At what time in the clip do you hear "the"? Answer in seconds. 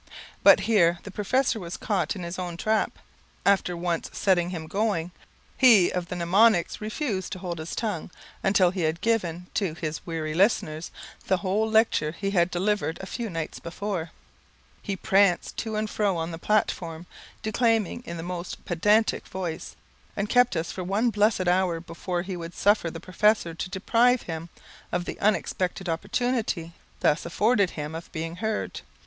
1.03-1.11, 6.07-6.15, 11.27-11.37, 16.31-16.39, 18.17-18.23, 22.89-22.99, 25.05-25.19